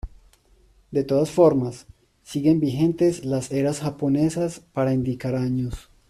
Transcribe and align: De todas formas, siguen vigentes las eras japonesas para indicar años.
De 0.89 1.03
todas 1.03 1.29
formas, 1.29 1.85
siguen 2.23 2.59
vigentes 2.59 3.23
las 3.23 3.51
eras 3.51 3.81
japonesas 3.81 4.59
para 4.73 4.95
indicar 4.95 5.35
años. 5.35 5.91